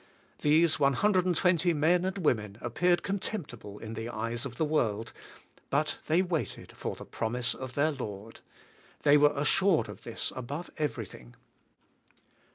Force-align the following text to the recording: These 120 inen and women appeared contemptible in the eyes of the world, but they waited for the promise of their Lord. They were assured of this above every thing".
These 0.41 0.79
120 0.79 1.75
inen 1.75 2.07
and 2.07 2.17
women 2.17 2.57
appeared 2.59 3.03
contemptible 3.03 3.77
in 3.77 3.93
the 3.93 4.09
eyes 4.09 4.47
of 4.47 4.57
the 4.57 4.65
world, 4.65 5.13
but 5.69 5.99
they 6.07 6.23
waited 6.23 6.71
for 6.71 6.95
the 6.95 7.05
promise 7.05 7.53
of 7.53 7.75
their 7.75 7.91
Lord. 7.91 8.39
They 9.03 9.15
were 9.15 9.33
assured 9.35 9.87
of 9.89 10.01
this 10.01 10.33
above 10.35 10.71
every 10.77 11.05
thing". 11.05 11.35